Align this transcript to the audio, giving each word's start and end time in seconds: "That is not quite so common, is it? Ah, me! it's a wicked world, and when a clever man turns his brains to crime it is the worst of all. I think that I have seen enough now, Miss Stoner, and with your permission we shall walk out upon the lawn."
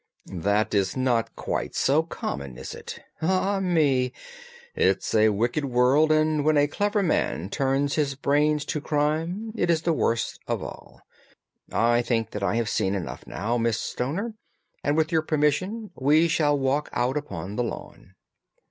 "That 0.33 0.73
is 0.73 0.97
not 0.97 1.35
quite 1.35 1.75
so 1.75 2.01
common, 2.01 2.57
is 2.57 2.73
it? 2.73 2.99
Ah, 3.21 3.59
me! 3.59 4.11
it's 4.73 5.13
a 5.13 5.29
wicked 5.29 5.65
world, 5.65 6.11
and 6.11 6.43
when 6.43 6.57
a 6.57 6.65
clever 6.65 7.03
man 7.03 7.49
turns 7.49 7.93
his 7.93 8.15
brains 8.15 8.65
to 8.65 8.81
crime 8.81 9.51
it 9.55 9.69
is 9.69 9.83
the 9.83 9.93
worst 9.93 10.39
of 10.47 10.63
all. 10.63 11.01
I 11.71 12.01
think 12.01 12.31
that 12.31 12.41
I 12.41 12.55
have 12.55 12.67
seen 12.67 12.95
enough 12.95 13.27
now, 13.27 13.59
Miss 13.59 13.77
Stoner, 13.79 14.33
and 14.83 14.97
with 14.97 15.11
your 15.11 15.21
permission 15.21 15.91
we 15.93 16.27
shall 16.27 16.57
walk 16.57 16.89
out 16.93 17.15
upon 17.15 17.55
the 17.55 17.63
lawn." 17.63 18.15